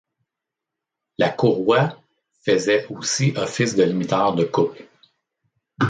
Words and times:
La 1.19 1.29
courroie 1.29 2.01
faisait 2.43 2.87
aussi 2.91 3.33
office 3.35 3.75
de 3.75 3.83
limiteur 3.83 4.33
de 4.33 4.45
couple. 4.45 4.87